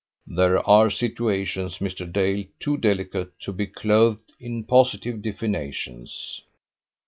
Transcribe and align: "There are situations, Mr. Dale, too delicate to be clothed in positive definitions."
"There 0.25 0.67
are 0.67 0.89
situations, 0.89 1.77
Mr. 1.77 2.11
Dale, 2.11 2.45
too 2.59 2.75
delicate 2.77 3.39
to 3.41 3.53
be 3.53 3.67
clothed 3.67 4.31
in 4.39 4.63
positive 4.63 5.21
definitions." 5.21 6.41